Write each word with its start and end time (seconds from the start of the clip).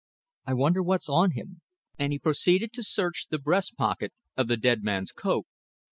"I 0.47 0.55
wonder 0.55 0.81
what's 0.81 1.07
on 1.09 1.33
him?" 1.33 1.61
and 1.99 2.11
he 2.11 2.17
proceeded 2.17 2.73
to 2.73 2.81
search 2.81 3.27
the 3.29 3.37
breast 3.37 3.77
pocket 3.77 4.13
of 4.35 4.47
the 4.47 4.57
dead 4.57 4.81
man's 4.81 5.11
coat. 5.11 5.45